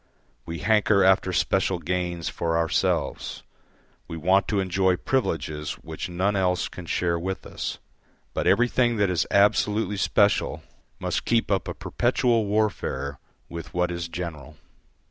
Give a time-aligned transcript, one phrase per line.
[0.47, 3.43] We hanker after special gains for ourselves,
[4.07, 7.77] we want to enjoy privileges which none else can share with us.
[8.33, 10.63] But everything that is absolutely special
[10.97, 14.57] must keep up a perpetual warfare with what is general.